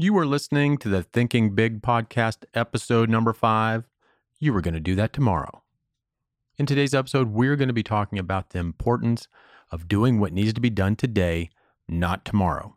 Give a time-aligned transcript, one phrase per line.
[0.00, 3.88] You are listening to the Thinking Big podcast, episode number five.
[4.38, 5.64] You were going to do that tomorrow.
[6.56, 9.26] In today's episode, we're going to be talking about the importance
[9.72, 11.50] of doing what needs to be done today,
[11.88, 12.76] not tomorrow.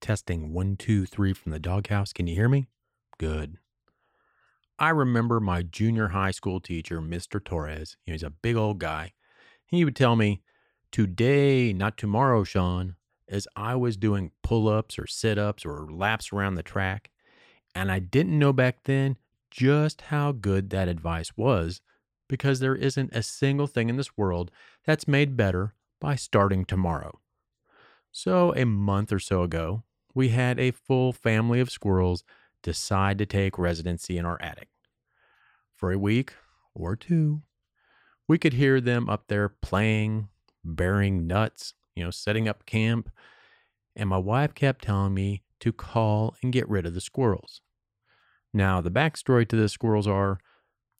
[0.00, 2.12] Testing one, two, three from the doghouse.
[2.12, 2.68] Can you hear me?
[3.18, 3.58] Good.
[4.78, 7.42] I remember my junior high school teacher, Mr.
[7.42, 7.96] Torres.
[8.02, 9.12] He was a big old guy.
[9.66, 10.42] He would tell me,
[10.90, 12.96] Today, not tomorrow, Sean,
[13.28, 17.10] as I was doing pull ups or sit ups or laps around the track.
[17.74, 19.16] And I didn't know back then
[19.50, 21.80] just how good that advice was
[22.28, 24.50] because there isn't a single thing in this world
[24.84, 27.20] that's made better by starting tomorrow.
[28.10, 32.24] So, a month or so ago, we had a full family of squirrels
[32.62, 34.68] decide to take residency in our attic.
[35.74, 36.34] For a week
[36.74, 37.42] or two,
[38.28, 40.28] we could hear them up there playing,
[40.64, 43.10] bearing nuts, you know, setting up camp.
[43.96, 47.60] And my wife kept telling me to call and get rid of the squirrels.
[48.52, 50.38] Now, the backstory to the squirrels are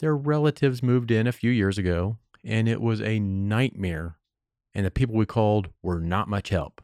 [0.00, 4.16] their relatives moved in a few years ago, and it was a nightmare,
[4.74, 6.80] and the people we called were not much help.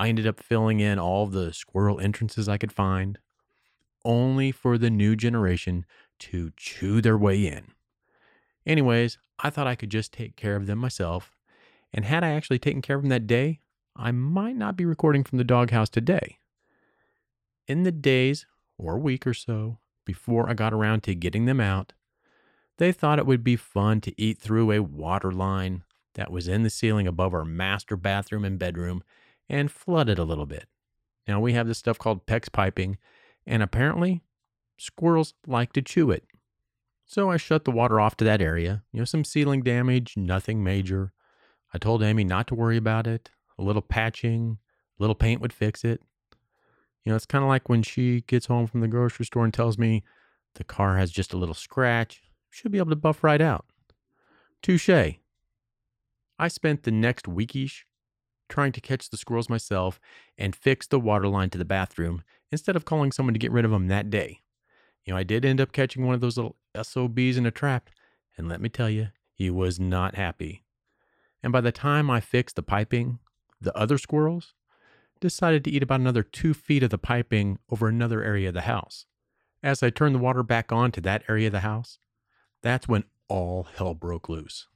[0.00, 3.18] I ended up filling in all the squirrel entrances I could find,
[4.02, 5.84] only for the new generation
[6.20, 7.72] to chew their way in.
[8.64, 11.36] Anyways, I thought I could just take care of them myself,
[11.92, 13.60] and had I actually taken care of them that day,
[13.94, 16.38] I might not be recording from the doghouse today.
[17.68, 18.46] In the days
[18.78, 21.92] or week or so before I got around to getting them out,
[22.78, 26.62] they thought it would be fun to eat through a water line that was in
[26.62, 29.02] the ceiling above our master bathroom and bedroom
[29.50, 30.66] and flood it a little bit.
[31.28, 32.96] Now we have this stuff called PEX piping,
[33.46, 34.22] and apparently
[34.78, 36.24] squirrels like to chew it.
[37.04, 38.84] So I shut the water off to that area.
[38.92, 41.12] You know, some ceiling damage, nothing major.
[41.74, 43.30] I told Amy not to worry about it.
[43.58, 44.58] A little patching,
[44.98, 46.00] a little paint would fix it.
[47.04, 49.52] You know, it's kind of like when she gets home from the grocery store and
[49.52, 50.04] tells me
[50.54, 52.22] the car has just a little scratch.
[52.48, 53.66] Should be able to buff right out.
[54.62, 54.88] Touche.
[56.38, 57.82] I spent the next weekish
[58.50, 59.98] trying to catch the squirrels myself
[60.36, 62.22] and fix the water line to the bathroom
[62.52, 64.40] instead of calling someone to get rid of them that day.
[65.04, 67.88] You know, I did end up catching one of those little SOBs in a trap,
[68.36, 70.64] and let me tell you, he was not happy.
[71.42, 73.18] And by the time I fixed the piping,
[73.60, 74.54] the other squirrels
[75.20, 78.62] decided to eat about another two feet of the piping over another area of the
[78.62, 79.06] house.
[79.62, 81.98] As I turned the water back on to that area of the house,
[82.62, 84.66] that's when all hell broke loose.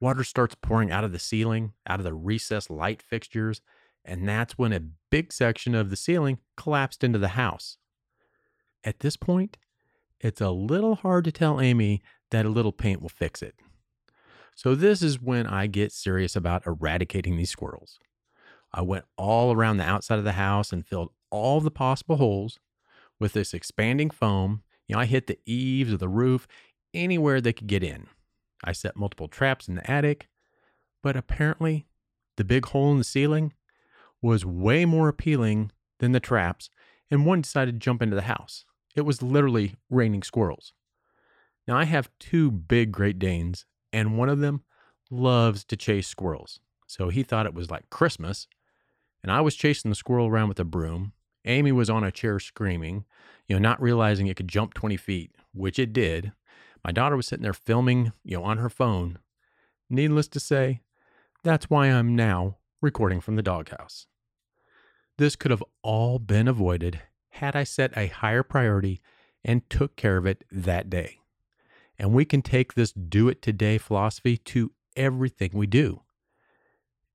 [0.00, 3.60] Water starts pouring out of the ceiling, out of the recessed light fixtures,
[4.04, 7.78] and that's when a big section of the ceiling collapsed into the house.
[8.84, 9.56] At this point,
[10.20, 13.54] it's a little hard to tell Amy that a little paint will fix it.
[14.54, 17.98] So, this is when I get serious about eradicating these squirrels.
[18.72, 22.58] I went all around the outside of the house and filled all the possible holes
[23.20, 24.62] with this expanding foam.
[24.86, 26.46] You know, I hit the eaves of the roof,
[26.92, 28.06] anywhere they could get in.
[28.64, 30.28] I set multiple traps in the attic,
[31.02, 31.86] but apparently
[32.36, 33.52] the big hole in the ceiling
[34.20, 35.70] was way more appealing
[36.00, 36.70] than the traps,
[37.10, 38.64] and one decided to jump into the house.
[38.94, 40.72] It was literally raining squirrels.
[41.66, 44.62] Now, I have two big Great Danes, and one of them
[45.10, 46.60] loves to chase squirrels.
[46.86, 48.48] So he thought it was like Christmas,
[49.22, 51.12] and I was chasing the squirrel around with a broom.
[51.44, 53.04] Amy was on a chair screaming,
[53.46, 56.32] you know, not realizing it could jump 20 feet, which it did.
[56.84, 59.18] My daughter was sitting there filming, you know, on her phone.
[59.90, 60.80] Needless to say,
[61.42, 64.06] that's why I'm now recording from the doghouse.
[65.16, 67.00] This could have all been avoided
[67.30, 69.00] had I set a higher priority
[69.44, 71.18] and took care of it that day.
[71.98, 76.02] And we can take this do it today philosophy to everything we do.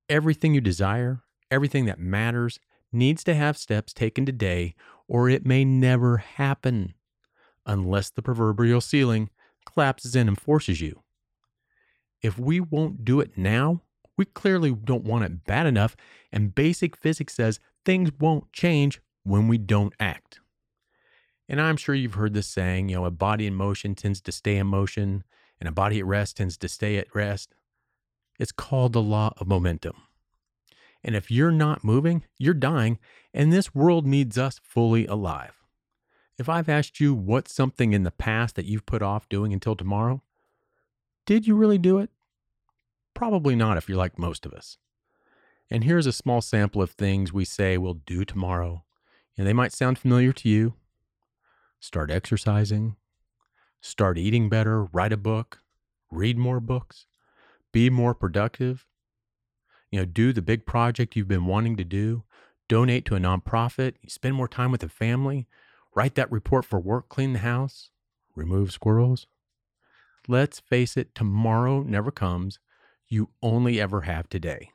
[0.09, 2.59] Everything you desire, everything that matters,
[2.91, 4.75] needs to have steps taken today,
[5.07, 6.93] or it may never happen
[7.65, 9.29] unless the proverbial ceiling
[9.65, 11.01] collapses in and forces you.
[12.21, 13.81] If we won't do it now,
[14.17, 15.95] we clearly don't want it bad enough,
[16.31, 20.39] and basic physics says things won't change when we don't act.
[21.49, 24.31] And I'm sure you've heard this saying, you know, a body in motion tends to
[24.31, 25.23] stay in motion,
[25.59, 27.53] and a body at rest tends to stay at rest.
[28.39, 29.95] It's called the law of momentum.
[31.03, 32.97] And if you're not moving, you're dying,
[33.33, 35.62] and this world needs us fully alive.
[36.37, 39.75] If I've asked you what's something in the past that you've put off doing until
[39.75, 40.21] tomorrow,
[41.25, 42.09] did you really do it?
[43.13, 44.77] Probably not if you're like most of us.
[45.69, 48.83] And here's a small sample of things we say we'll do tomorrow.
[49.37, 50.73] And they might sound familiar to you.
[51.79, 52.95] Start exercising,
[53.81, 55.59] start eating better, write a book,
[56.09, 57.07] read more books,
[57.71, 58.85] be more productive,
[59.91, 62.23] you know, do the big project you've been wanting to do,
[62.69, 65.47] donate to a nonprofit, spend more time with the family,
[65.95, 67.89] write that report for work, clean the house,
[68.35, 69.27] remove squirrels.
[70.27, 72.59] Let's face it, tomorrow never comes.
[73.07, 74.71] You only ever have today.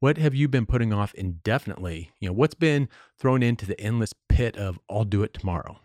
[0.00, 2.12] What have you been putting off indefinitely?
[2.20, 5.80] You know, what's been thrown into the endless pit of I'll do it tomorrow?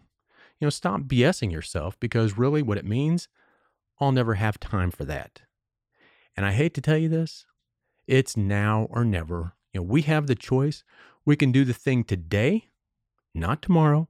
[0.60, 3.28] You know, stop BSing yourself because really what it means,
[4.00, 5.42] I'll never have time for that.
[6.38, 7.46] And I hate to tell you this,
[8.08, 9.54] it's now or never.
[9.74, 10.84] You know, we have the choice.
[11.26, 12.70] We can do the thing today,
[13.34, 14.10] not tomorrow,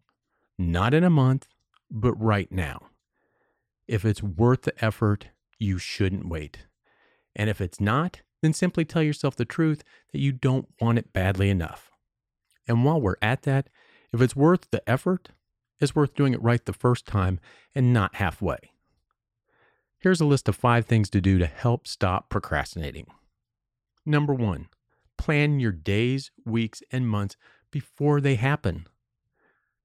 [0.58, 1.48] not in a month,
[1.90, 2.88] but right now.
[3.88, 5.28] If it's worth the effort,
[5.60, 6.66] you shouldn't wait.
[7.36, 11.14] And if it's not, then simply tell yourself the truth that you don't want it
[11.14, 11.92] badly enough.
[12.68, 13.70] And while we're at that,
[14.12, 15.30] if it's worth the effort,
[15.80, 17.40] it's worth doing it right the first time
[17.74, 18.72] and not halfway.
[20.00, 23.08] Here's a list of five things to do to help stop procrastinating.
[24.06, 24.68] Number one,
[25.18, 27.38] plan your days, weeks, and months
[27.72, 28.86] before they happen.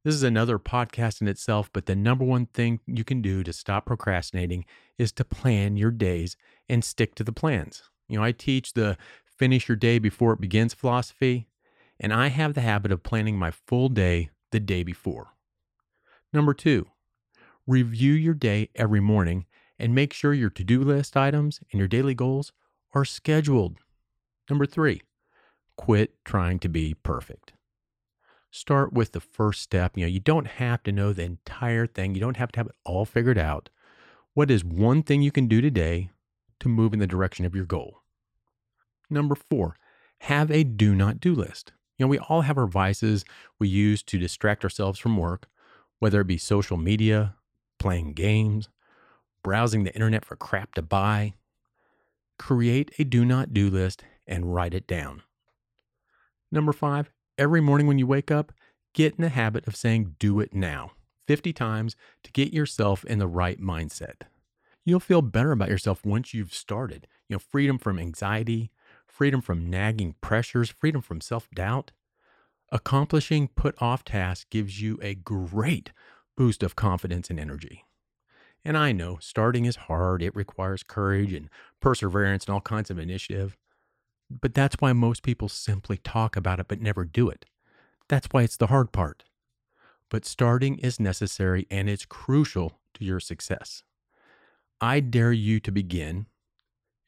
[0.05, 3.53] This is another podcast in itself, but the number one thing you can do to
[3.53, 4.65] stop procrastinating
[4.97, 6.37] is to plan your days
[6.69, 7.83] and stick to the plans.
[8.09, 8.97] You know, I teach the
[9.27, 11.49] finish your day before it begins philosophy,
[11.99, 15.29] and I have the habit of planning my full day the day before.
[16.33, 16.87] Number two,
[17.67, 19.47] review your day every morning
[19.81, 22.53] and make sure your to do list items and your daily goals
[22.95, 23.79] are scheduled.
[24.49, 25.03] Number three,
[25.77, 27.53] quit trying to be perfect.
[28.51, 29.97] Start with the first step.
[29.97, 32.67] You know, you don't have to know the entire thing, you don't have to have
[32.67, 33.69] it all figured out.
[34.35, 36.11] What is one thing you can do today
[36.61, 38.03] to move in the direction of your goal?
[39.11, 39.77] Number four,
[40.21, 41.73] have a do not do list.
[41.97, 43.25] You know, we all have our vices
[43.59, 45.47] we use to distract ourselves from work,
[45.99, 47.35] whether it be social media,
[47.79, 48.69] playing games,
[49.43, 51.35] browsing the internet for crap to buy.
[52.39, 55.23] Create a do not do list and write it down.
[56.53, 58.53] Number five, every morning when you wake up,
[58.93, 60.93] get in the habit of saying, do it now
[61.27, 64.23] 50 times to get yourself in the right mindset.
[64.85, 67.07] You'll feel better about yourself once you've started.
[67.29, 68.71] You know, freedom from anxiety,
[69.07, 71.93] freedom from nagging pressures, freedom from self doubt.
[72.73, 75.93] Accomplishing put off tasks gives you a great
[76.37, 77.85] boost of confidence and energy.
[78.65, 81.49] And I know starting is hard, it requires courage and
[81.81, 83.57] perseverance and all kinds of initiative.
[84.31, 87.47] But that's why most people simply talk about it but never do it.
[88.09, 89.25] That's why it's the hard part.
[90.11, 93.83] But starting is necessary and it's crucial to your success.
[94.81, 96.27] I dare you to begin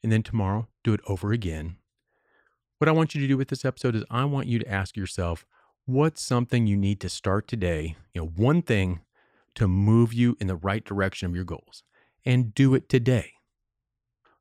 [0.03, 1.77] and then tomorrow do it over again.
[2.77, 4.97] What I want you to do with this episode is I want you to ask
[4.97, 5.45] yourself
[5.85, 9.01] what's something you need to start today, you know, one thing
[9.55, 11.83] to move you in the right direction of your goals
[12.25, 13.33] and do it today.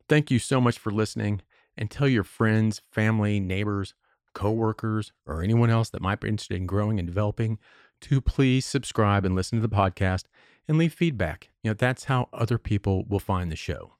[0.08, 1.42] Thank you so much for listening
[1.80, 3.94] and tell your friends, family, neighbors,
[4.34, 7.58] coworkers, or anyone else that might be interested in growing and developing
[8.02, 10.24] to please subscribe and listen to the podcast
[10.68, 11.48] and leave feedback.
[11.62, 13.94] You know, that's how other people will find the show.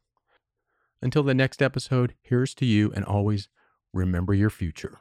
[1.02, 3.48] Until the next episode, here's to you and always
[3.92, 4.98] remember your future.